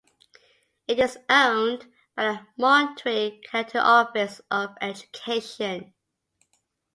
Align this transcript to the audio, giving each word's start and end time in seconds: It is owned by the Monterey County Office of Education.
It 0.87 0.97
is 0.97 1.19
owned 1.29 1.85
by 2.15 2.23
the 2.31 2.47
Monterey 2.57 3.39
County 3.45 3.77
Office 3.77 4.41
of 4.49 4.75
Education. 4.81 5.93